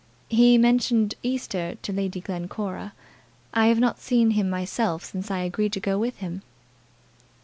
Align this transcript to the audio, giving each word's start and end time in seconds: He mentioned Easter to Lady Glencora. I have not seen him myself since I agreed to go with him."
He 0.29 0.57
mentioned 0.57 1.13
Easter 1.21 1.75
to 1.83 1.93
Lady 1.93 2.21
Glencora. 2.21 2.93
I 3.53 3.67
have 3.67 3.77
not 3.79 3.99
seen 3.99 4.31
him 4.31 4.49
myself 4.49 5.03
since 5.05 5.29
I 5.29 5.41
agreed 5.41 5.73
to 5.73 5.79
go 5.79 5.99
with 5.99 6.17
him." 6.17 6.41